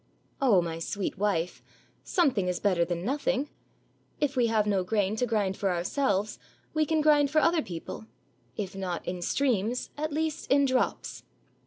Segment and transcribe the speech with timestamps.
[0.41, 1.61] ""Oh, my sweet wife,
[2.03, 3.51] something is better than nothing;
[4.19, 6.39] if we have no grain to grind for ourselves,
[6.73, 8.07] we can grind for other people,
[8.57, 11.21] if not in streams, at least in drops."